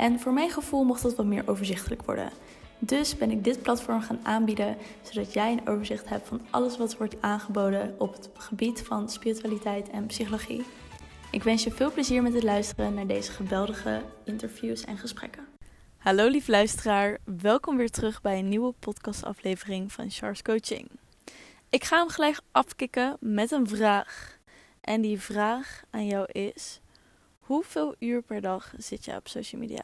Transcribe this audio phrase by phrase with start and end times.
[0.00, 2.30] En voor mijn gevoel mocht dat wat meer overzichtelijk worden.
[2.78, 6.96] Dus ben ik dit platform gaan aanbieden, zodat jij een overzicht hebt van alles wat
[6.96, 10.62] wordt aangeboden op het gebied van spiritualiteit en psychologie.
[11.30, 15.46] Ik wens je veel plezier met het luisteren naar deze geweldige interviews en gesprekken.
[15.96, 20.90] Hallo lief luisteraar, welkom weer terug bij een nieuwe podcastaflevering van Charles Coaching.
[21.70, 24.38] Ik ga hem gelijk afkicken met een vraag.
[24.80, 26.80] En die vraag aan jou is:
[27.50, 29.82] hoeveel uur per dag zit je op social media?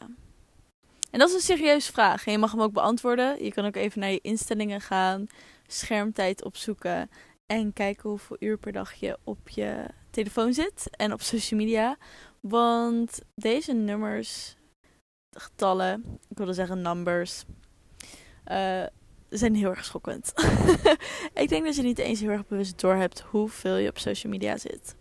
[1.10, 2.26] En dat is een serieuze vraag.
[2.26, 3.44] En je mag hem ook beantwoorden.
[3.44, 5.26] Je kan ook even naar je instellingen gaan,
[5.66, 7.10] schermtijd opzoeken
[7.46, 11.96] en kijken hoeveel uur per dag je op je telefoon zit en op social media.
[12.40, 14.56] Want deze nummers,
[15.30, 17.44] getallen, ik wilde zeggen numbers,
[18.50, 18.86] uh,
[19.28, 20.32] zijn heel erg schokkend.
[21.42, 24.32] ik denk dat je niet eens heel erg bewust door hebt hoeveel je op social
[24.32, 24.94] media zit.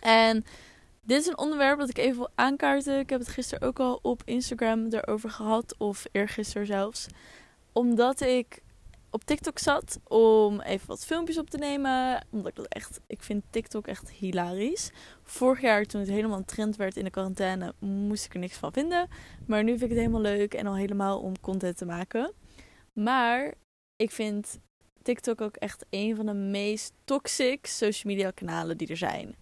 [0.00, 0.44] En
[1.04, 2.98] dit is een onderwerp dat ik even wil aankaarten.
[2.98, 7.06] Ik heb het gisteren ook al op Instagram erover gehad, of eergisteren zelfs.
[7.72, 8.62] Omdat ik
[9.10, 12.26] op TikTok zat om even wat filmpjes op te nemen.
[12.30, 14.90] Omdat ik dat echt, ik vind TikTok echt hilarisch.
[15.22, 18.56] Vorig jaar toen het helemaal een trend werd in de quarantaine, moest ik er niks
[18.56, 19.08] van vinden.
[19.46, 22.32] Maar nu vind ik het helemaal leuk en al helemaal om content te maken.
[22.92, 23.54] Maar
[23.96, 24.58] ik vind
[25.02, 29.34] TikTok ook echt een van de meest toxic social media kanalen die er zijn.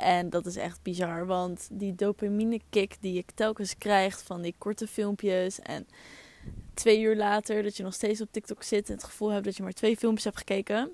[0.00, 4.54] En dat is echt bizar, want die dopamine kick die je telkens krijgt van die
[4.58, 5.86] korte filmpjes en
[6.74, 9.56] twee uur later dat je nog steeds op TikTok zit en het gevoel hebt dat
[9.56, 10.92] je maar twee filmpjes hebt gekeken,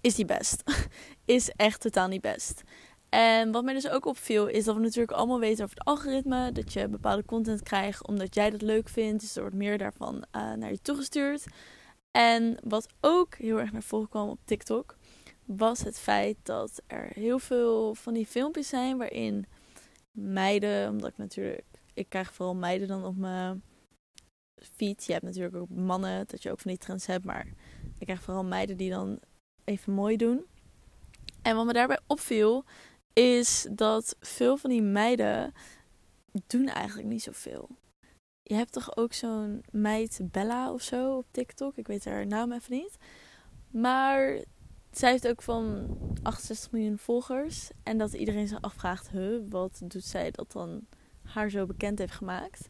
[0.00, 0.62] is die best.
[1.24, 2.62] is echt totaal niet best.
[3.08, 6.52] En wat mij dus ook opviel, is dat we natuurlijk allemaal weten over het algoritme.
[6.52, 9.20] Dat je bepaalde content krijgt omdat jij dat leuk vindt.
[9.20, 11.44] Dus er wordt meer daarvan uh, naar je toegestuurd.
[12.18, 14.95] En wat ook heel erg naar voren kwam op TikTok,
[15.46, 19.46] was het feit dat er heel veel van die filmpjes zijn waarin
[20.12, 21.64] meiden, omdat ik natuurlijk,
[21.94, 23.62] ik krijg vooral meiden dan op mijn
[24.54, 25.04] feed.
[25.04, 27.46] Je hebt natuurlijk ook mannen, dat je ook van die trends hebt, maar
[27.98, 29.20] ik krijg vooral meiden die dan
[29.64, 30.44] even mooi doen.
[31.42, 32.64] En wat me daarbij opviel,
[33.12, 35.54] is dat veel van die meiden
[36.46, 37.68] doen eigenlijk niet zoveel.
[38.42, 41.76] Je hebt toch ook zo'n meid Bella of zo op TikTok.
[41.76, 42.96] Ik weet haar naam even niet.
[43.70, 44.38] Maar
[44.98, 45.88] zij heeft ook van
[46.22, 47.70] 68 miljoen volgers.
[47.82, 50.86] En dat iedereen zich afvraagt, huh, wat doet zij dat dan
[51.22, 52.68] haar zo bekend heeft gemaakt.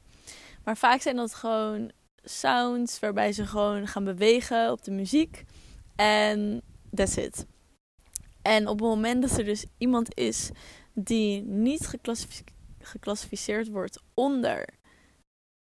[0.65, 1.91] Maar vaak zijn dat gewoon
[2.23, 5.45] sounds waarbij ze gewoon gaan bewegen op de muziek.
[5.97, 6.63] En
[6.95, 7.47] that's it.
[8.43, 10.51] En op het moment dat er dus iemand is
[10.95, 11.99] die niet
[12.79, 14.69] geclassificeerd wordt onder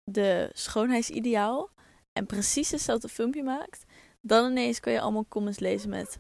[0.05, 1.71] de schoonheidsideaal
[2.12, 3.84] en precies hetzelfde filmpje maakt,
[4.21, 6.19] dan ineens kun je allemaal comments lezen met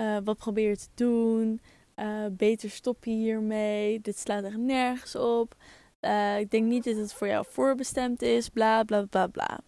[0.00, 1.60] uh, wat probeer je te doen,
[1.96, 5.54] uh, beter stop je hiermee, dit slaat er nergens op,
[6.00, 9.60] uh, ik denk niet dat het voor jou voorbestemd is, bla bla bla bla.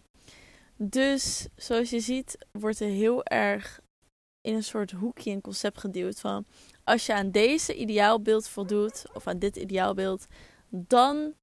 [0.75, 3.79] Dus zoals je ziet wordt er heel erg
[4.41, 6.45] in een soort hoekje een concept geduwd van
[6.83, 10.25] als je aan deze ideaalbeeld voldoet of aan dit ideaalbeeld,
[10.69, 11.33] dan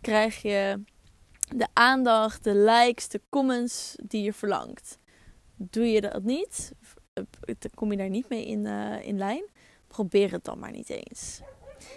[0.00, 0.82] krijg je
[1.56, 4.98] de aandacht, de likes, de comments die je verlangt.
[5.56, 6.72] Doe je dat niet,
[7.74, 9.44] kom je daar niet mee in, uh, in lijn,
[9.86, 11.40] probeer het dan maar niet eens.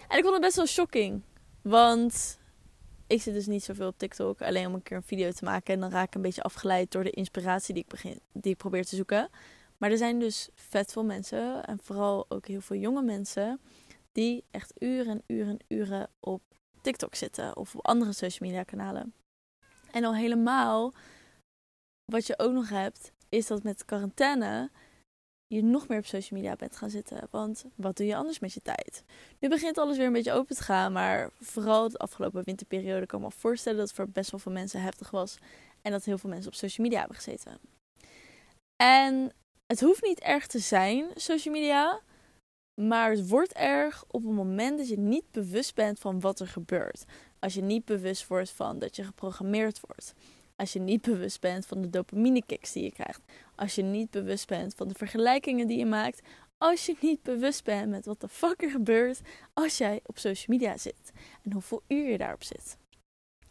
[0.07, 1.21] En ik vond het best wel shocking,
[1.61, 2.39] want
[3.07, 5.73] ik zit dus niet zoveel op TikTok, alleen om een keer een video te maken
[5.73, 8.57] en dan raak ik een beetje afgeleid door de inspiratie die ik, begin, die ik
[8.57, 9.29] probeer te zoeken.
[9.77, 13.59] Maar er zijn dus vet veel mensen, en vooral ook heel veel jonge mensen,
[14.11, 16.41] die echt uren en uren en uren op
[16.81, 19.13] TikTok zitten of op andere social media kanalen.
[19.91, 20.93] En al helemaal,
[22.11, 24.71] wat je ook nog hebt, is dat met quarantaine
[25.47, 27.27] je nog meer op social media bent gaan zitten.
[27.29, 29.03] Want wat doe je anders met je tijd?
[29.39, 33.19] Nu begint alles weer een beetje open te gaan, maar vooral de afgelopen winterperiode kan
[33.19, 35.37] ik me voorstellen dat het voor best wel veel mensen heftig was.
[35.81, 37.57] En dat heel veel mensen op social media hebben gezeten.
[38.75, 39.31] En
[39.65, 42.01] het hoeft niet erg te zijn, social media.
[42.81, 46.47] Maar het wordt erg op het moment dat je niet bewust bent van wat er
[46.47, 47.03] gebeurt.
[47.39, 50.13] Als je niet bewust wordt van dat je geprogrammeerd wordt.
[50.55, 53.21] Als je niet bewust bent van de dopamine kicks die je krijgt.
[53.55, 56.21] Als je niet bewust bent van de vergelijkingen die je maakt.
[56.57, 59.21] Als je niet bewust bent met wat de fuck er gebeurt
[59.53, 61.11] als jij op social media zit.
[61.43, 62.77] En hoeveel uur je daarop zit.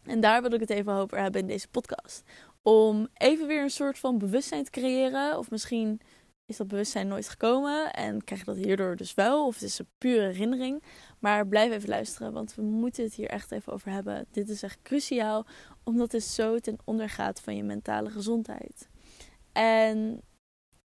[0.03, 2.23] En daar wil ik het even over hebben in deze podcast.
[2.61, 5.37] Om even weer een soort van bewustzijn te creëren.
[5.37, 6.01] Of misschien
[6.45, 9.45] is dat bewustzijn nooit gekomen en krijg je dat hierdoor dus wel.
[9.47, 10.83] Of het is een pure herinnering.
[11.19, 14.25] Maar blijf even luisteren, want we moeten het hier echt even over hebben.
[14.31, 15.45] Dit is echt cruciaal,
[15.83, 18.89] omdat het zo ten onder gaat van je mentale gezondheid.
[19.51, 20.21] En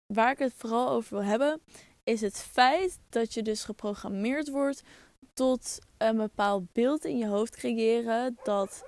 [0.05, 1.61] waar ik het vooral over wil hebben,
[2.03, 4.81] is het feit dat je dus geprogrammeerd wordt
[5.33, 8.83] tot een bepaald beeld in je hoofd creëren dat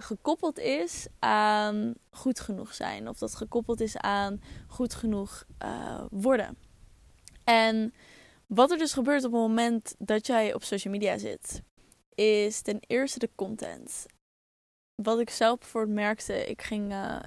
[0.00, 3.08] gekoppeld is aan goed genoeg zijn.
[3.08, 6.58] Of dat gekoppeld is aan goed genoeg uh, worden.
[7.44, 7.94] En
[8.46, 11.62] wat er dus gebeurt op het moment dat jij op social media zit,
[12.14, 14.06] is ten eerste de content.
[15.02, 17.20] Wat ik zelf bijvoorbeeld merkte, ik ging uh,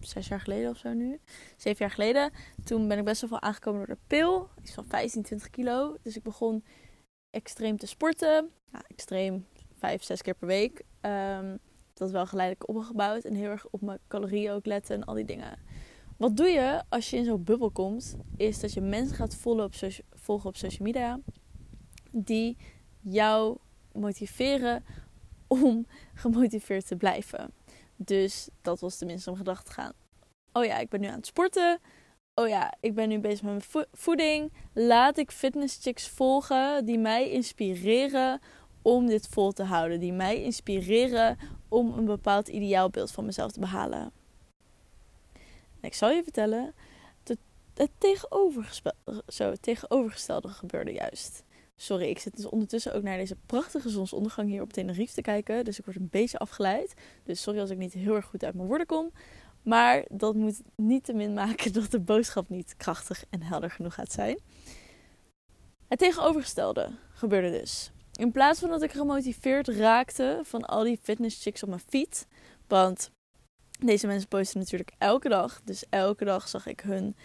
[0.00, 1.20] zes jaar geleden of zo nu,
[1.56, 2.32] zeven jaar geleden,
[2.64, 4.48] toen ben ik best wel veel aangekomen door de pil.
[4.62, 5.96] Iets van 15, 20 kilo.
[6.02, 6.64] Dus ik begon
[7.30, 8.50] extreem te sporten.
[8.72, 9.46] Ja, extreem,
[9.78, 10.82] vijf, zes keer per week.
[11.00, 11.58] Um,
[12.00, 15.24] dat wel geleidelijk opgebouwd en heel erg op mijn calorieën ook letten en al die
[15.24, 15.58] dingen.
[16.16, 19.64] Wat doe je als je in zo'n bubbel komt, is dat je mensen gaat volgen
[19.64, 19.74] op,
[20.10, 21.20] volgen op social media
[22.10, 22.56] die
[23.00, 23.56] jou
[23.92, 24.84] motiveren
[25.46, 27.52] om gemotiveerd te blijven.
[27.96, 29.92] Dus dat was tenminste om gedacht te gaan.
[30.52, 31.80] Oh ja, ik ben nu aan het sporten.
[32.34, 34.52] Oh ja, ik ben nu bezig met mijn voeding.
[34.72, 38.40] Laat ik fitnesschicks volgen die mij inspireren
[38.82, 40.00] om dit vol te houden.
[40.00, 41.38] Die mij inspireren
[41.70, 44.12] om een bepaald ideaalbeeld van mezelf te behalen.
[45.80, 46.74] En ik zal je vertellen,
[47.74, 47.90] het
[49.62, 51.44] tegenovergestelde gebeurde juist.
[51.76, 55.64] Sorry, ik zit dus ondertussen ook naar deze prachtige zonsondergang hier op Tenerife te kijken.
[55.64, 56.94] Dus ik word een beetje afgeleid.
[57.24, 59.10] Dus sorry als ik niet heel erg goed uit mijn woorden kom.
[59.62, 63.94] Maar dat moet niet te min maken dat de boodschap niet krachtig en helder genoeg
[63.94, 64.38] gaat zijn.
[65.88, 67.90] Het tegenovergestelde gebeurde dus.
[68.20, 72.26] In plaats van dat ik gemotiveerd raakte van al die fitness chicks op mijn feed.
[72.68, 73.10] Want
[73.78, 75.60] deze mensen posten natuurlijk elke dag.
[75.64, 77.16] Dus elke dag zag ik hun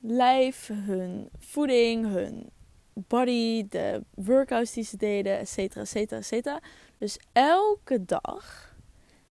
[0.00, 2.50] lijf, hun voeding, hun
[2.94, 6.60] body, de workouts die ze deden, et cetera, et cetera, et cetera.
[6.98, 8.74] Dus elke dag,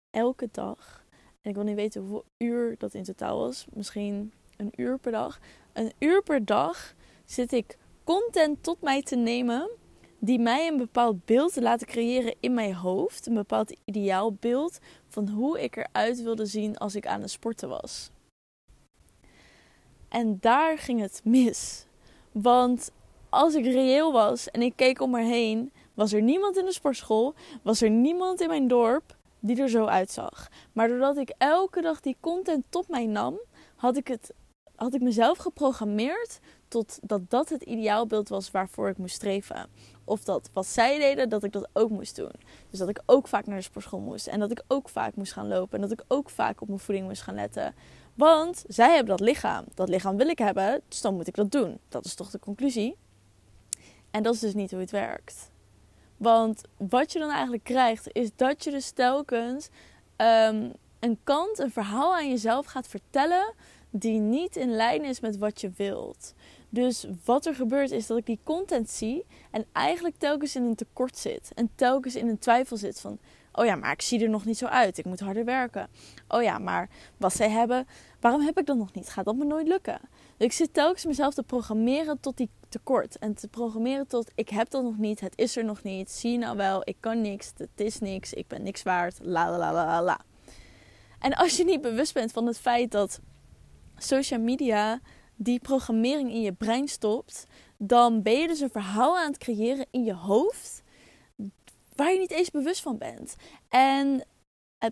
[0.10, 1.06] elke dag,
[1.42, 5.12] en ik wil niet weten hoeveel uur dat in totaal was, misschien een uur per
[5.12, 5.40] dag.
[5.74, 6.94] Een uur per dag
[7.26, 9.70] zit ik content tot mij te nemen
[10.26, 13.28] die mij een bepaald beeld laten creëren in mijn hoofd.
[13.28, 18.10] Een bepaald ideaalbeeld van hoe ik eruit wilde zien als ik aan het sporten was.
[20.10, 21.86] En daar ging het mis.
[22.32, 22.92] Want
[23.30, 26.74] als ik reëel was en ik keek om me heen, was er niemand in de
[26.74, 30.50] sportschool, was er niemand in mijn dorp die er zo uitzag.
[30.74, 33.40] Maar doordat ik elke dag die content tot mij nam,
[33.76, 34.34] had ik, het,
[34.76, 36.40] had ik mezelf geprogrammeerd
[36.74, 39.68] tot dat dat het ideaalbeeld was waarvoor ik moest streven.
[40.04, 42.32] Of dat wat zij deden, dat ik dat ook moest doen.
[42.70, 44.28] Dus dat ik ook vaak naar de sportschool moest.
[44.28, 45.76] En dat ik ook vaak moest gaan lopen.
[45.76, 47.76] En dat ik ook vaak op mijn voeding moest gaan letten.
[48.14, 49.66] Want zij hebben dat lichaam.
[49.74, 51.80] Dat lichaam wil ik hebben, dus dan moet ik dat doen.
[51.90, 52.96] Dat is toch de conclusie.
[54.12, 55.52] En dat is dus niet hoe het werkt.
[56.18, 59.70] Want wat je dan eigenlijk krijgt, is dat je dus telkens
[60.18, 63.54] um, een kant, een verhaal aan jezelf gaat vertellen
[63.96, 66.34] die niet in lijn is met wat je wilt.
[66.74, 70.76] Dus wat er gebeurt is dat ik die content zie en eigenlijk telkens in een
[70.76, 71.52] tekort zit.
[71.56, 73.20] En telkens in een twijfel zit van,
[73.52, 74.98] oh ja, maar ik zie er nog niet zo uit.
[74.98, 75.88] Ik moet harder werken.
[76.28, 77.88] Oh ja, maar wat zij hebben,
[78.20, 79.10] waarom heb ik dat nog niet?
[79.10, 80.00] Gaat dat me nooit lukken?
[80.38, 83.18] Dus ik zit telkens mezelf te programmeren tot die tekort.
[83.18, 86.12] En te programmeren tot, ik heb dat nog niet, het is er nog niet.
[86.12, 89.52] Zie je nou wel, ik kan niks, het is niks, ik ben niks waard, la
[89.52, 90.20] la la la la.
[91.20, 93.20] En als je niet bewust bent van het feit dat
[93.98, 95.00] social media
[95.36, 97.46] die programmering in je brein stopt,
[97.78, 100.84] dan ben je dus een verhaal aan het creëren in je hoofd
[101.96, 103.36] waar je niet eens bewust van bent.
[103.70, 104.26] En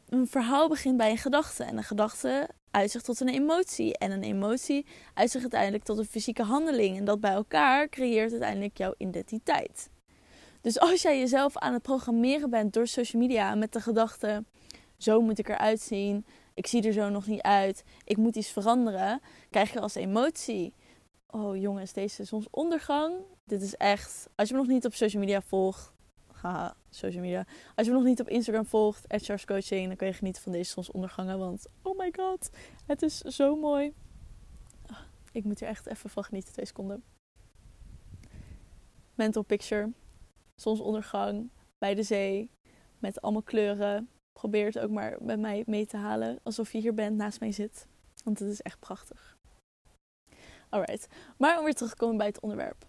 [0.09, 4.23] een verhaal begint bij een gedachte en een gedachte uitzicht tot een emotie en een
[4.23, 9.89] emotie uitzicht uiteindelijk tot een fysieke handeling en dat bij elkaar creëert uiteindelijk jouw identiteit.
[10.61, 14.43] Dus als jij jezelf aan het programmeren bent door social media met de gedachte:
[14.97, 16.25] zo moet ik eruit zien,
[16.61, 20.73] ik zie er zo nog niet uit, ik moet iets veranderen, krijg je als emotie.
[21.27, 23.15] Oh jongens, deze zonsondergang.
[23.43, 24.29] Dit is echt.
[24.35, 25.91] Als je me nog niet op social media volgt.
[26.31, 27.45] Haha, social media.
[27.75, 30.51] Als je me nog niet op Instagram volgt, Charles Coaching, dan kun je genieten van
[30.51, 31.39] deze zonsondergangen.
[31.39, 32.49] Want oh my god,
[32.85, 33.93] het is zo mooi.
[34.85, 34.99] Ah,
[35.31, 37.03] ik moet er echt even van genieten, twee seconden.
[39.15, 39.91] Mental picture.
[40.55, 42.49] Zonsondergang bij de zee.
[42.99, 44.09] Met allemaal kleuren.
[44.33, 46.39] Probeer het ook maar met mij mee te halen.
[46.43, 47.87] Alsof je hier bent, naast mij zit.
[48.23, 49.37] Want het is echt prachtig.
[50.69, 51.07] Alright.
[51.37, 52.87] Maar om weer terug te komen bij het onderwerp.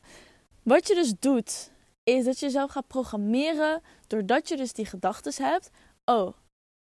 [0.63, 1.71] Wat je dus doet,
[2.03, 5.71] is dat je jezelf gaat programmeren doordat je dus die gedachten hebt.
[6.05, 6.35] Oh,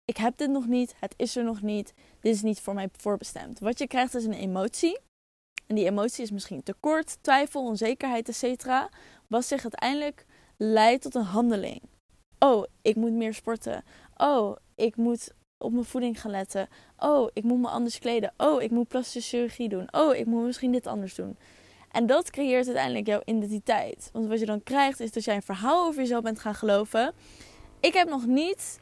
[0.05, 2.89] ik heb dit nog niet, het is er nog niet, dit is niet voor mij
[2.91, 3.59] voorbestemd.
[3.59, 4.99] Wat je krijgt is een emotie.
[5.67, 8.65] En die emotie is misschien tekort, twijfel, onzekerheid, etc.
[9.27, 10.25] Wat zich uiteindelijk
[10.57, 11.81] leidt tot een handeling.
[12.39, 13.83] Oh, ik moet meer sporten.
[14.17, 16.67] Oh, ik moet op mijn voeding gaan letten.
[16.97, 18.33] Oh, ik moet me anders kleden.
[18.37, 19.87] Oh, ik moet plastische chirurgie doen.
[19.91, 21.37] Oh, ik moet misschien dit anders doen.
[21.91, 24.09] En dat creëert uiteindelijk jouw identiteit.
[24.13, 27.13] Want wat je dan krijgt is dat jij een verhaal over jezelf bent gaan geloven.
[27.79, 28.79] Ik heb nog niet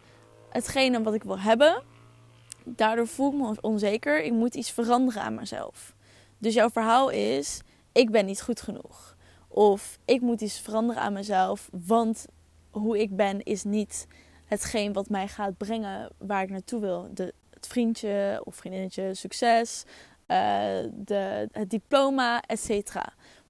[0.50, 1.84] hetgene wat ik wil hebben.
[2.66, 4.24] Daardoor voel ik me onzeker.
[4.24, 5.96] Ik moet iets veranderen aan mezelf.
[6.38, 7.62] Dus jouw verhaal is:
[7.92, 9.16] ik ben niet goed genoeg.
[9.48, 12.26] Of ik moet iets veranderen aan mezelf, want
[12.70, 14.08] hoe ik ben is niet
[14.52, 17.08] hetgeen wat mij gaat brengen waar ik naartoe wil.
[17.14, 19.84] De, het vriendje of vriendinnetje, succes,
[20.28, 20.38] uh,
[20.92, 22.96] de, het diploma, etc.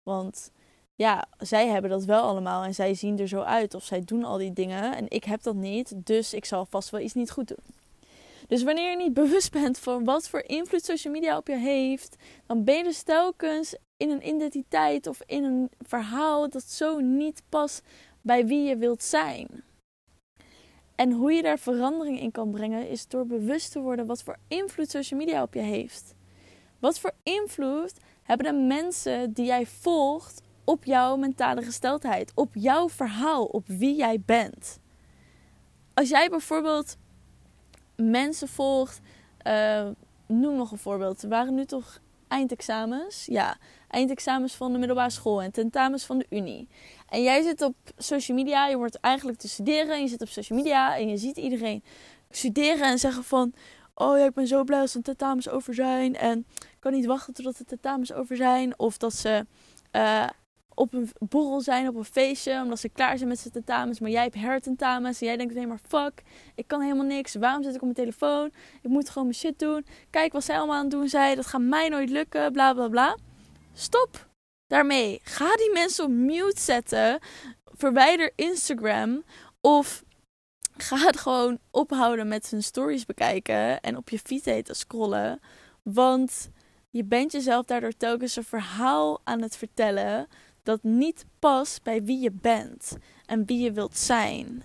[0.03, 0.51] Want
[0.95, 4.23] ja, zij hebben dat wel allemaal en zij zien er zo uit of zij doen
[4.23, 7.31] al die dingen en ik heb dat niet, dus ik zal vast wel iets niet
[7.31, 7.65] goed doen.
[8.47, 12.15] Dus wanneer je niet bewust bent van wat voor invloed social media op je heeft,
[12.45, 17.41] dan ben je dus telkens in een identiteit of in een verhaal dat zo niet
[17.49, 17.81] past
[18.21, 19.63] bij wie je wilt zijn.
[21.01, 24.37] En hoe je daar verandering in kan brengen is door bewust te worden wat voor
[24.47, 26.15] invloed social media op je heeft.
[26.79, 27.93] Wat voor invloed
[28.23, 33.95] hebben de mensen die jij volgt op jouw mentale gesteldheid, op jouw verhaal, op wie
[33.95, 34.79] jij bent?
[35.93, 36.97] Als jij bijvoorbeeld
[37.95, 38.99] mensen volgt,
[39.47, 39.87] uh,
[40.25, 41.23] noem nog een voorbeeld.
[41.23, 43.25] Er waren nu toch eindexamens?
[43.25, 46.67] Ja, eindexamens van de middelbare school en tentamens van de unie.
[47.11, 50.27] En jij zit op social media, je wordt eigenlijk te studeren en je zit op
[50.27, 51.83] social media en je ziet iedereen
[52.29, 53.53] studeren en zeggen van...
[53.95, 57.05] Oh ja, ik ben zo blij als de tentamens over zijn en ik kan niet
[57.05, 58.79] wachten totdat de tentamens over zijn.
[58.79, 59.45] Of dat ze
[59.91, 60.27] uh,
[60.73, 63.99] op een borrel zijn, op een feestje, omdat ze klaar zijn met zijn tentamens.
[63.99, 66.23] Maar jij hebt hertentamens en jij denkt alleen maar fuck,
[66.55, 67.35] ik kan helemaal niks.
[67.35, 68.51] Waarom zit ik op mijn telefoon?
[68.81, 69.85] Ik moet gewoon mijn shit doen.
[70.09, 71.35] Kijk wat zij allemaal aan het doen zijn.
[71.35, 73.17] Dat gaat mij nooit lukken, bla bla bla.
[73.73, 74.29] Stop
[74.71, 75.19] daarmee.
[75.23, 77.19] Ga die mensen op mute zetten.
[77.65, 79.23] Verwijder Instagram
[79.61, 80.03] of
[80.77, 85.39] ga het gewoon ophouden met hun stories bekijken en op je feed te scrollen.
[85.83, 86.49] Want
[86.89, 90.27] je bent jezelf daardoor telkens een verhaal aan het vertellen
[90.63, 94.63] dat niet past bij wie je bent en wie je wilt zijn.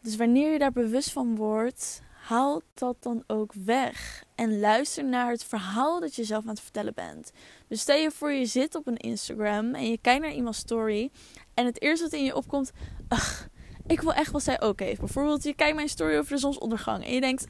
[0.00, 4.24] Dus wanneer je daar bewust van wordt, haal dat dan ook weg.
[4.34, 7.32] En luister naar het verhaal dat je zelf aan het vertellen bent.
[7.68, 11.10] Dus stel je voor je zit op een Instagram en je kijkt naar iemands story.
[11.54, 12.70] En het eerste wat in je opkomt,
[13.08, 13.48] ach,
[13.86, 14.98] ik wil echt wat zij ook heeft.
[14.98, 17.04] Bijvoorbeeld, je kijkt mijn story over de zonsondergang.
[17.04, 17.46] En je denkt,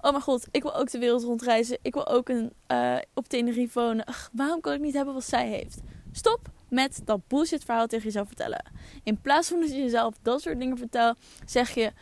[0.00, 1.78] oh mijn god, ik wil ook de wereld rondreizen.
[1.82, 4.04] Ik wil ook een, uh, op Tenerife wonen.
[4.04, 5.80] Ach, waarom kan ik niet hebben wat zij heeft?
[6.12, 8.70] Stop met dat bullshit verhaal tegen jezelf vertellen.
[9.02, 11.92] In plaats van dat je jezelf dat soort dingen vertelt, zeg je: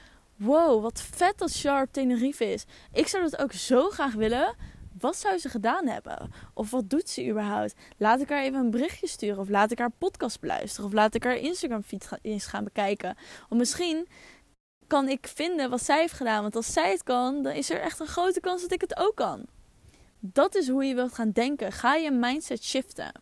[0.40, 2.64] Wow, wat vet dat Sharp Tenerife is.
[2.92, 4.54] Ik zou dat ook zo graag willen.
[4.98, 6.32] Wat zou ze gedaan hebben?
[6.54, 7.74] Of wat doet ze überhaupt?
[7.96, 9.38] Laat ik haar even een berichtje sturen.
[9.38, 10.86] Of laat ik haar podcast beluisteren.
[10.86, 13.16] Of laat ik haar Instagram feed eens gaan bekijken.
[13.48, 14.08] Of misschien
[14.86, 16.42] kan ik vinden wat zij heeft gedaan.
[16.42, 18.96] Want als zij het kan, dan is er echt een grote kans dat ik het
[18.96, 19.46] ook kan.
[20.20, 21.72] Dat is hoe je wilt gaan denken.
[21.72, 23.12] Ga je mindset shiften.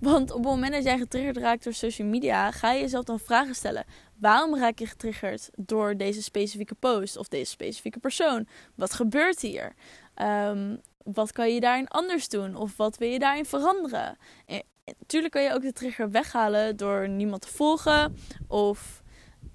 [0.00, 3.18] Want op het moment dat jij getriggerd raakt door social media, ga je jezelf dan
[3.18, 3.84] vragen stellen.
[4.16, 8.46] Waarom raak je getriggerd door deze specifieke post of deze specifieke persoon?
[8.74, 9.74] Wat gebeurt hier?
[10.14, 12.56] Ehm, wat kan je daarin anders doen?
[12.56, 14.18] Of wat wil je daarin veranderen?
[14.46, 18.16] En, natuurlijk kan je ook de trigger weghalen door niemand te volgen.
[18.48, 19.02] Of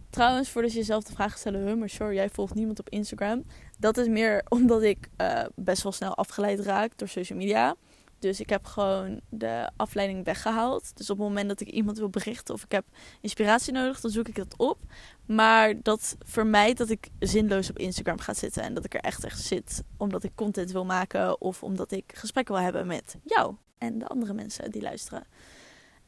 [0.10, 3.44] trouwens, voordat je jezelf de vraag huh, maar sure, jij volgt niemand op Instagram.
[3.80, 7.76] Dat is meer omdat ik uh, best wel snel afgeleid raak door social media.
[8.24, 10.98] Dus ik heb gewoon de afleiding weggehaald.
[10.98, 12.86] Dus op het moment dat ik iemand wil berichten of ik heb
[13.22, 14.80] inspiratie nodig, dan zoek ik dat op.
[15.26, 18.64] Maar dat vermijdt dat ik zinloos op Instagram ga zitten.
[18.64, 22.12] En dat ik er echt echt zit omdat ik content wil maken of omdat ik
[22.16, 25.24] gesprekken wil hebben met jou en de andere mensen die luisteren.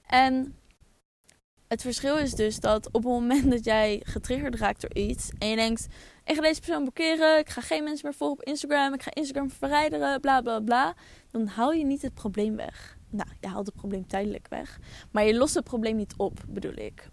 [0.08, 0.56] En
[1.68, 5.48] het verschil is dus dat op het moment dat jij getriggerd raakt door iets en
[5.48, 5.88] je denkt:
[6.26, 9.14] ik ga deze persoon blokkeren, ik ga geen mensen meer volgen op Instagram, ik ga
[9.14, 10.94] Instagram verwijderen, bla bla bla,
[11.32, 12.98] dan haal je niet het probleem weg.
[13.10, 14.80] Nou, je haalt het probleem tijdelijk weg,
[15.12, 17.10] maar je lost het probleem niet op, bedoel ik.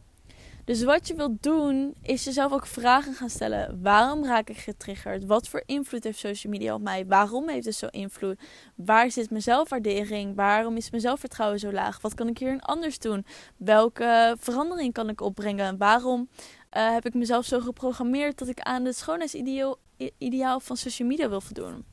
[0.64, 3.82] Dus wat je wilt doen, is jezelf ook vragen gaan stellen.
[3.82, 5.24] Waarom raak ik getriggerd?
[5.24, 7.06] Wat voor invloed heeft social media op mij?
[7.06, 8.40] Waarom heeft het zo invloed?
[8.74, 10.36] Waar zit mijn zelfwaardering?
[10.36, 12.00] Waarom is mijn zelfvertrouwen zo laag?
[12.00, 13.24] Wat kan ik hierin anders doen?
[13.56, 15.76] Welke verandering kan ik opbrengen?
[15.76, 16.28] Waarom
[16.76, 21.40] uh, heb ik mezelf zo geprogrammeerd dat ik aan het schoonheidsideaal van social media wil
[21.40, 21.84] voldoen?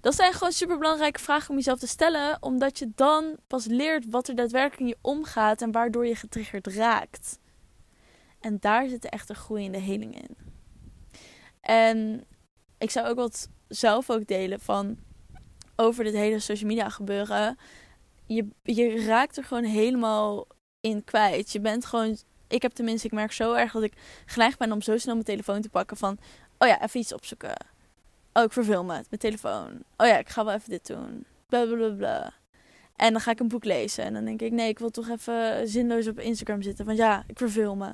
[0.00, 4.10] Dat zijn gewoon super belangrijke vragen om jezelf te stellen, omdat je dan pas leert
[4.10, 7.38] wat er daadwerkelijk in je omgaat en waardoor je getriggerd raakt.
[8.40, 10.36] En daar zit de echte groei in de heling in.
[11.60, 12.26] En
[12.78, 14.98] ik zou ook wat zelf ook delen van
[15.76, 17.58] over dit hele social media gebeuren.
[18.26, 20.46] Je, je raakt er gewoon helemaal
[20.80, 21.52] in kwijt.
[21.52, 22.16] Je bent gewoon.
[22.48, 23.92] Ik heb tenminste, ik merk zo erg dat ik
[24.26, 26.18] geneigd ben om zo snel mijn telefoon te pakken van.
[26.58, 27.66] Oh ja, even iets opzoeken.
[28.32, 29.82] Oh, ik verveel me mijn telefoon.
[29.96, 31.24] Oh ja, ik ga wel even dit doen.
[31.48, 32.32] Blablabla.
[32.96, 34.04] En dan ga ik een boek lezen.
[34.04, 36.84] En dan denk ik, nee, ik wil toch even zinloos op Instagram zitten.
[36.84, 37.92] Want ja, ik verveel me.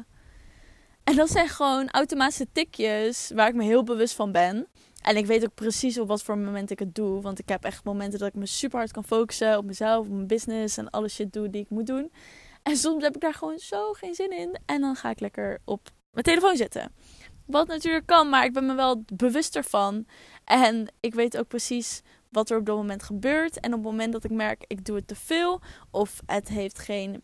[1.05, 4.67] En dat zijn gewoon automatische tikjes waar ik me heel bewust van ben.
[5.03, 7.21] En ik weet ook precies op wat voor moment ik het doe.
[7.21, 10.13] Want ik heb echt momenten dat ik me super hard kan focussen op mezelf, op
[10.13, 12.13] mijn business en alle shit doe die ik moet doen.
[12.63, 14.59] En soms heb ik daar gewoon zo geen zin in.
[14.67, 16.93] En dan ga ik lekker op mijn telefoon zitten.
[17.47, 20.07] Wat natuurlijk kan, maar ik ben me wel bewust ervan.
[20.45, 23.61] En ik weet ook precies wat er op dat moment gebeurt.
[23.61, 25.61] En op het moment dat ik merk, ik doe het te veel.
[25.91, 27.23] Of het heeft geen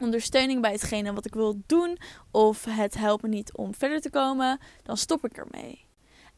[0.00, 1.98] ondersteuning bij hetgene wat ik wil doen.
[2.30, 4.58] Of het helpt me niet om verder te komen.
[4.82, 5.83] Dan stop ik ermee.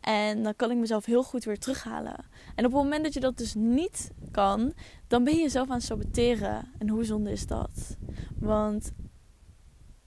[0.07, 2.25] En dan kan ik mezelf heel goed weer terughalen.
[2.55, 4.73] En op het moment dat je dat dus niet kan,
[5.07, 6.73] dan ben je jezelf aan het saboteren.
[6.79, 7.97] En hoe zonde is dat?
[8.39, 8.93] Want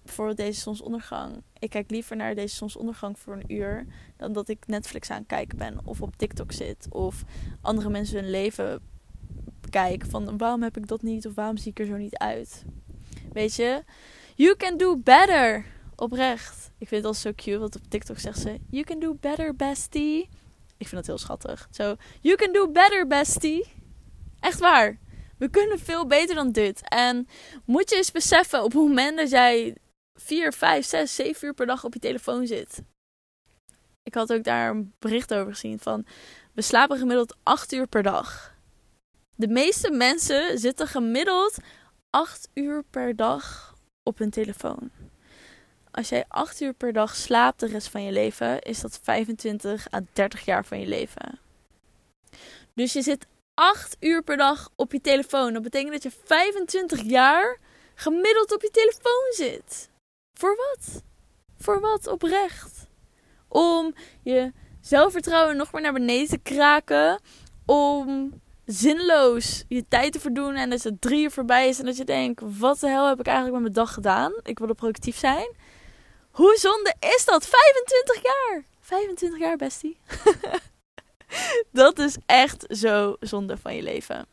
[0.06, 1.44] voor deze zonsondergang.
[1.60, 3.86] Ik kijk liever naar deze zonsondergang voor een uur
[4.18, 7.24] dan dat ik Netflix aan het kijken ben of op TikTok zit of
[7.62, 8.82] andere mensen hun leven
[9.70, 12.65] kijk van waarom heb ik dat niet of waarom zie ik er zo niet uit.
[13.32, 13.84] Weet je,
[14.36, 15.65] you can do better.
[16.00, 16.72] Oprecht.
[16.77, 19.56] Ik vind het al zo cute, want op TikTok zegt ze you can do better,
[19.56, 20.29] bestie.
[20.77, 21.68] Ik vind dat heel schattig.
[21.72, 23.74] Zo, you can do better, bestie.
[24.39, 25.00] Echt waar.
[25.38, 26.89] We kunnen veel beter dan dit.
[26.89, 27.27] En
[27.65, 29.75] moet je eens beseffen, op het moment dat jij
[30.13, 32.82] 4, 5, 6, 7 uur per dag op je telefoon zit.
[34.03, 36.06] Ik had ook daar een bericht over gezien van
[36.53, 38.56] we slapen gemiddeld 8 uur per dag.
[39.36, 41.58] De meeste mensen zitten gemiddeld
[42.10, 44.91] 8 uur per dag op hun telefoon.
[46.00, 49.94] Als jij 8 uur per dag slaapt de rest van je leven, is dat 25
[49.94, 51.39] à 30 jaar van je leven.
[52.74, 55.53] Dus je zit 8 uur per dag op je telefoon.
[55.53, 57.59] Dat betekent dat je 25 jaar
[57.96, 59.90] gemiddeld op je telefoon zit.
[60.40, 61.03] Voor wat?
[61.57, 62.88] Voor wat oprecht?
[63.48, 67.22] Om je zelfvertrouwen nog meer naar beneden te kraken.
[67.66, 68.33] Om
[68.66, 72.05] zinloos je tijd te verdoen en dat het drie uur voorbij is en dat je
[72.05, 74.33] denkt: wat de hel heb ik eigenlijk met mijn dag gedaan?
[74.44, 75.68] Ik wilde productief zijn.
[76.39, 77.47] Hoe zonde is dat?
[77.47, 78.63] 25 jaar!
[78.79, 79.97] 25 jaar, bestie.
[81.71, 84.27] dat is echt zo zonde van je leven.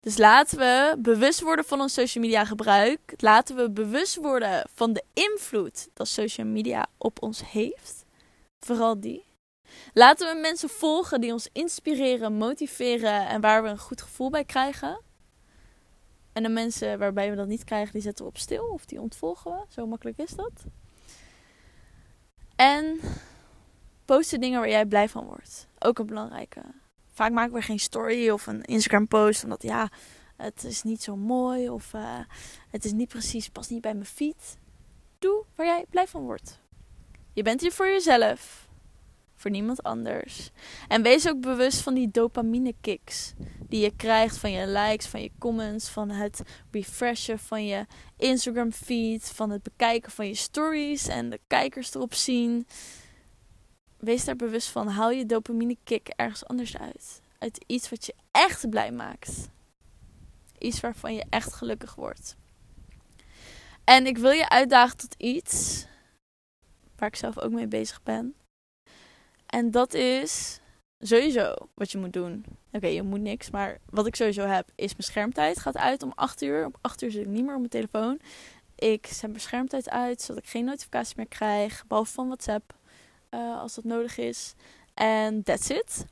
[0.00, 3.00] Dus laten we bewust worden van ons social media gebruik.
[3.16, 8.04] Laten we bewust worden van de invloed dat social media op ons heeft.
[8.64, 9.24] Vooral die.
[9.92, 14.44] Laten we mensen volgen die ons inspireren, motiveren en waar we een goed gevoel bij
[14.44, 15.00] krijgen.
[16.38, 19.00] En de mensen waarbij we dat niet krijgen, die zetten we op stil of die
[19.00, 19.64] ontvolgen we.
[19.68, 20.52] Zo makkelijk is dat.
[22.56, 23.00] En
[24.04, 25.68] posten dingen waar jij blij van wordt.
[25.78, 26.60] Ook een belangrijke
[27.12, 29.42] vaak maken we geen story of een Instagram post.
[29.44, 29.90] Omdat ja,
[30.36, 31.70] het is niet zo mooi.
[31.70, 32.18] Of uh,
[32.70, 34.58] het is niet precies, past niet bij mijn feed.
[35.18, 36.60] Doe waar jij blij van wordt.
[37.32, 38.67] Je bent hier voor jezelf.
[39.38, 40.50] Voor niemand anders.
[40.88, 43.32] En wees ook bewust van die dopamine kicks.
[43.68, 48.72] Die je krijgt van je likes, van je comments, van het refreshen van je Instagram
[48.72, 52.66] feed, van het bekijken van je stories en de kijkers erop zien
[53.98, 54.88] wees daar bewust van.
[54.88, 57.20] Haal je dopamine kick ergens anders uit.
[57.38, 59.48] Uit iets wat je echt blij maakt.
[60.58, 62.36] Iets waarvan je echt gelukkig wordt.
[63.84, 65.86] En ik wil je uitdagen tot iets
[66.96, 68.34] waar ik zelf ook mee bezig ben.
[69.48, 70.60] En dat is
[70.98, 72.44] sowieso wat je moet doen.
[72.72, 76.12] Oké, je moet niks, maar wat ik sowieso heb is mijn schermtijd gaat uit om
[76.14, 76.64] 8 uur.
[76.66, 78.20] Om 8 uur zit ik niet meer op mijn telefoon.
[78.74, 82.74] Ik zet mijn schermtijd uit zodat ik geen notificaties meer krijg, behalve van WhatsApp.
[83.28, 84.54] Eh, als dat nodig is.
[84.94, 86.06] En that's it.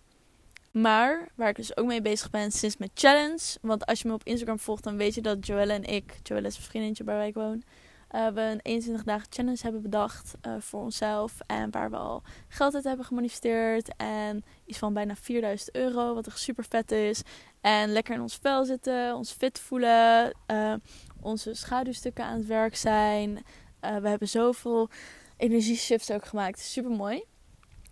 [0.70, 3.58] Maar waar ik dus ook mee bezig ben sinds mijn challenge.
[3.60, 6.46] Want als je me op Instagram volgt, dan weet je dat Joelle en ik, Joelle
[6.46, 7.62] is een vriendinnetje waar ik woon,
[8.10, 11.38] uh, we een 21 dagen challenge hebben bedacht uh, voor onszelf.
[11.46, 13.96] En waar we al geld uit hebben gemanifesteerd.
[13.96, 17.22] En iets van bijna 4000 euro, wat echt super vet is.
[17.60, 20.32] En lekker in ons vel zitten, ons fit voelen,
[21.20, 23.44] onze schaduwstukken aan het werk zijn.
[23.80, 24.88] we hebben zoveel
[25.36, 26.60] energieshifts ook gemaakt.
[26.60, 27.24] Super mooi.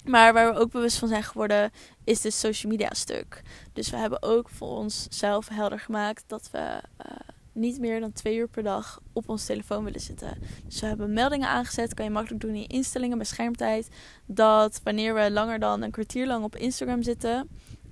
[0.05, 1.71] Maar waar we ook bewust van zijn geworden,
[2.05, 3.43] is dit social media stuk.
[3.73, 7.17] Dus we hebben ook voor onszelf helder gemaakt dat we uh,
[7.55, 10.39] niet meer dan twee uur per dag op ons telefoon willen zitten.
[10.67, 11.95] Dus we hebben meldingen aangezet.
[11.95, 13.89] Kan je makkelijk doen in instellingen bij schermtijd.
[14.27, 17.49] Dat wanneer we langer dan een kwartier lang op Instagram zitten.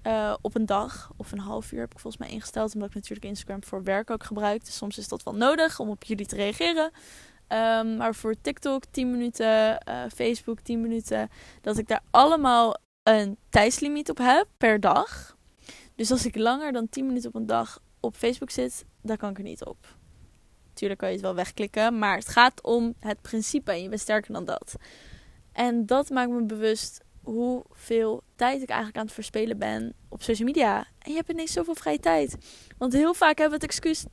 [0.07, 2.75] Uh, op een dag of een half uur heb ik volgens mij ingesteld.
[2.75, 4.65] Omdat ik natuurlijk Instagram voor werk ook gebruik.
[4.65, 6.91] Dus soms is dat wel nodig om op jullie te reageren.
[7.49, 11.29] Um, maar voor TikTok 10 minuten, uh, Facebook 10 minuten.
[11.61, 15.37] Dat ik daar allemaal een tijdslimiet op heb per dag.
[15.95, 19.31] Dus als ik langer dan 10 minuten op een dag op Facebook zit, dan kan
[19.31, 19.97] ik er niet op.
[20.75, 24.01] Tuurlijk kan je het wel wegklikken, maar het gaat om het principe en je bent
[24.01, 24.75] sterker dan dat.
[25.53, 30.47] En dat maakt me bewust hoeveel tijd ik eigenlijk aan het verspelen ben op social
[30.47, 30.87] media.
[30.99, 32.37] En je hebt ineens zoveel vrije tijd.
[32.79, 34.05] Want heel vaak hebben we het excuus.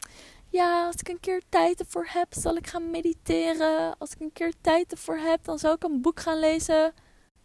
[0.49, 3.97] Ja, als ik een keer tijd ervoor heb, zal ik gaan mediteren.
[3.97, 6.93] Als ik een keer tijd ervoor heb, dan zal ik een boek gaan lezen.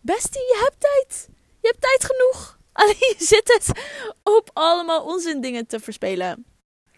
[0.00, 1.28] Bestie, je hebt tijd.
[1.60, 2.58] Je hebt tijd genoeg.
[2.72, 3.82] Alleen je zit het
[4.22, 6.44] op allemaal onzin dingen te verspelen.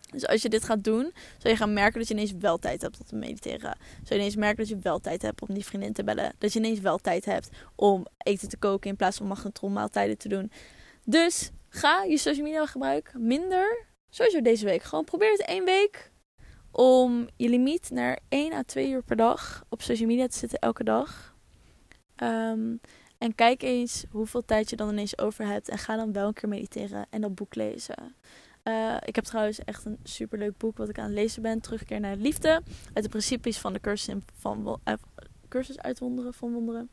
[0.07, 2.83] Dus als je dit gaat doen, zal je gaan merken dat je ineens wel tijd
[2.83, 3.79] hebt om te mediteren.
[4.03, 6.33] Zul je ineens merken dat je wel tijd hebt om die vriendin te bellen.
[6.39, 10.29] Dat je ineens wel tijd hebt om eten te koken in plaats van magnetronmaaltijden te
[10.29, 10.51] doen.
[11.05, 13.87] Dus ga je social media gebruik minder.
[14.11, 14.83] Sowieso deze week.
[14.83, 16.11] Gewoon probeer het één week
[16.71, 20.59] om je limiet naar 1 à 2 uur per dag op social media te zitten
[20.59, 21.35] elke dag.
[22.23, 22.81] Um,
[23.19, 25.69] en kijk eens hoeveel tijd je dan ineens over hebt.
[25.69, 28.17] En ga dan wel een keer mediteren en dat boek lezen.
[28.69, 31.61] Uh, ik heb trouwens echt een superleuk boek wat ik aan het lezen ben.
[31.61, 32.63] Terugkeer naar liefde.
[32.93, 34.95] Uit de principes van de cursus, van, uh,
[35.49, 36.89] cursus uitwonderen van wonderen.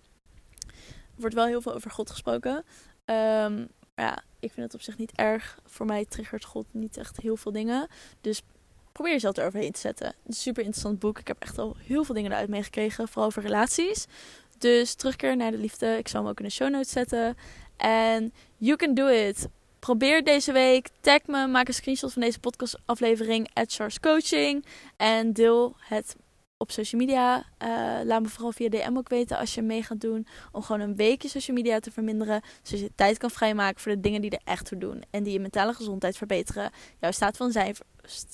[1.15, 2.63] Er wordt wel heel veel over God gesproken.
[3.05, 5.59] Um, ja, ik vind het op zich niet erg.
[5.65, 7.87] Voor mij triggert God niet echt heel veel dingen.
[8.21, 8.41] Dus
[8.91, 10.15] probeer jezelf eroverheen te zetten.
[10.25, 11.19] Een super interessant boek.
[11.19, 13.07] Ik heb echt al heel veel dingen eruit meegekregen.
[13.07, 14.05] Vooral over relaties.
[14.57, 15.97] Dus terugkeer naar de liefde.
[15.97, 17.37] Ik zal hem ook in de show notes zetten.
[17.77, 19.47] En you can do it.
[19.83, 20.89] Probeer deze week.
[21.01, 21.47] Tag me.
[21.47, 23.49] Maak een screenshot van deze podcastaflevering.
[23.53, 24.65] At Coaching.
[24.97, 26.15] En deel het
[26.57, 27.37] op social media.
[27.37, 30.27] Uh, laat me vooral via DM ook weten als je mee gaat doen.
[30.51, 32.41] Om gewoon een weekje social media te verminderen.
[32.61, 35.03] Zodat je tijd kan vrijmaken voor de dingen die er echt toe doen.
[35.09, 36.71] En die je mentale gezondheid verbeteren.
[36.99, 37.75] Jouw staat van zijn,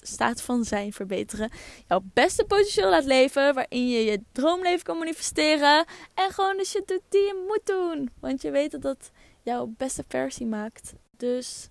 [0.01, 1.49] staat van zijn verbeteren.
[1.87, 3.53] Jouw beste potentieel laat leven.
[3.53, 5.85] Waarin je je droomleven kan manifesteren.
[6.13, 8.09] En gewoon de shit doet die je moet doen.
[8.19, 9.11] Want je weet dat dat
[9.43, 10.93] jouw beste versie maakt.
[11.19, 11.69] Dus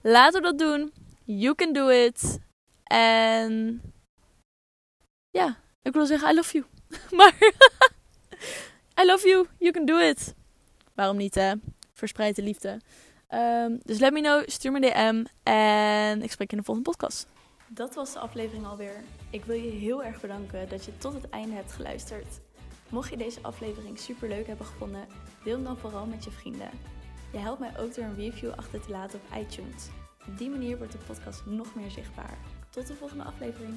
[0.00, 0.92] laten we dat doen.
[1.24, 2.38] You can do it.
[2.84, 3.82] En
[5.30, 6.64] ja, ik wil zeggen I love you.
[7.18, 7.34] maar
[9.00, 9.46] I love you.
[9.58, 10.34] You can do it.
[10.94, 11.52] Waarom niet hè?
[11.92, 12.80] Verspreid de liefde.
[13.30, 14.48] Um, dus let me know.
[14.48, 15.24] Stuur me DM.
[15.42, 17.26] En ik spreek in de volgende podcast.
[17.68, 19.04] Dat was de aflevering alweer.
[19.30, 22.40] Ik wil je heel erg bedanken dat je tot het einde hebt geluisterd.
[22.88, 25.06] Mocht je deze aflevering super leuk hebben gevonden,
[25.44, 26.70] deel hem dan vooral met je vrienden.
[27.32, 29.88] Je helpt mij ook door een review achter te laten op iTunes.
[30.28, 32.38] Op die manier wordt de podcast nog meer zichtbaar.
[32.70, 33.76] Tot de volgende aflevering.